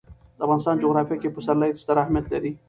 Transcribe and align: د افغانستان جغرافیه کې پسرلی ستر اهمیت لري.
د 0.37 0.39
افغانستان 0.45 0.75
جغرافیه 0.83 1.17
کې 1.21 1.33
پسرلی 1.35 1.69
ستر 1.81 1.95
اهمیت 2.03 2.25
لري. 2.33 2.51